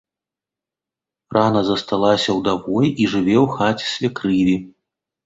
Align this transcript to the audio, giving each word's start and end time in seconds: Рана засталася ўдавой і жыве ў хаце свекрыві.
Рана 1.35 1.61
засталася 1.67 2.29
ўдавой 2.37 2.87
і 2.89 3.03
жыве 3.13 3.35
ў 3.43 3.59
хаце 3.59 3.85
свекрыві. 3.93 4.57